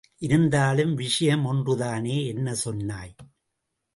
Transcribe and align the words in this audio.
இருந்தாலும் 0.17 0.93
விஷயம் 0.93 1.43
ஒன்றுதானே! 1.45 2.25
என்ன 2.27 2.55
சொன்னாய்! 2.55 3.13